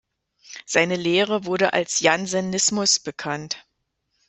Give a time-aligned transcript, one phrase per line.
[0.65, 3.67] Seine Lehre wurde als Jansenismus bekannt.